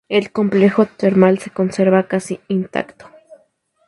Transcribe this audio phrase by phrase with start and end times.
[0.09, 3.07] El complejo termal se conserva casi intacto.